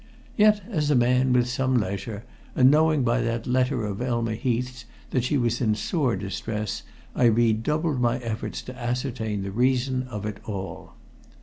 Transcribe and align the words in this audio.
Yet 0.35 0.63
as 0.67 0.89
a 0.89 0.95
man 0.95 1.31
with 1.31 1.47
some 1.47 1.77
leisure, 1.79 2.23
and 2.55 2.71
knowing 2.71 3.03
by 3.03 3.21
that 3.21 3.45
letter 3.45 3.85
of 3.85 4.01
Elma 4.01 4.33
Heath's 4.33 4.85
that 5.11 5.23
she 5.23 5.37
was 5.37 5.61
in 5.61 5.75
sore 5.75 6.15
distress, 6.15 6.81
I 7.13 7.25
redoubled 7.25 8.01
my 8.01 8.17
efforts 8.17 8.63
to 8.63 8.75
ascertain 8.75 9.43
the 9.43 9.51
reason 9.51 10.07
of 10.09 10.25
it 10.25 10.39
all. 10.43 10.95